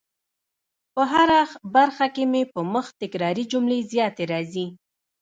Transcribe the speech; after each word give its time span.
په 0.93 1.01
هره 1.11 1.39
برخه 1.75 2.05
کي 2.15 2.23
مي 2.31 2.43
په 2.53 2.59
مخ 2.73 2.85
تکراري 3.01 3.43
جملې 3.51 3.79
زیاتې 3.91 4.23
راځي 4.31 4.65